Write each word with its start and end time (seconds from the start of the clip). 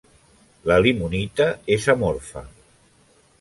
La 0.71 0.77
limonita 0.85 1.47
és 1.77 1.87
amorfa. 1.95 2.45